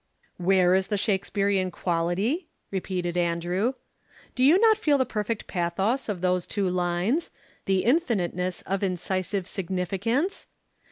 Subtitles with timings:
[0.37, 3.73] '""Where is the Shakespearean quality?" repeated Andrew.
[4.33, 7.29] "Do you not feel the perfect pathos of those two lines,
[7.65, 10.47] the infiniteness of incisive significance?